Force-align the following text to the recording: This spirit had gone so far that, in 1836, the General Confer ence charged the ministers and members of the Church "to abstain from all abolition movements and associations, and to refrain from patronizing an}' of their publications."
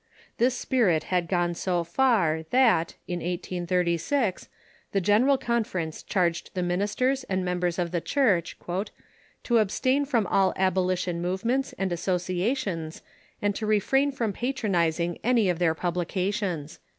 This 0.39 0.57
spirit 0.57 1.03
had 1.13 1.27
gone 1.27 1.53
so 1.53 1.83
far 1.83 2.41
that, 2.49 2.95
in 3.07 3.19
1836, 3.19 4.49
the 4.93 4.99
General 4.99 5.37
Confer 5.37 5.77
ence 5.77 6.01
charged 6.01 6.55
the 6.55 6.63
ministers 6.63 7.23
and 7.25 7.45
members 7.45 7.77
of 7.77 7.91
the 7.91 8.01
Church 8.01 8.57
"to 9.43 9.59
abstain 9.59 10.05
from 10.05 10.25
all 10.25 10.53
abolition 10.55 11.21
movements 11.21 11.73
and 11.73 11.91
associations, 11.91 13.03
and 13.43 13.53
to 13.53 13.67
refrain 13.67 14.11
from 14.11 14.33
patronizing 14.33 15.19
an}' 15.23 15.37
of 15.47 15.59
their 15.59 15.75
publications." 15.75 16.79